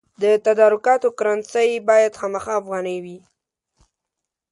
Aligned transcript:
د 0.21 0.23
تدارکاتو 0.45 1.09
کرنسي 1.19 1.69
باید 1.89 2.17
خامخا 2.19 2.53
افغانۍ 2.61 2.97
وي. 3.05 3.19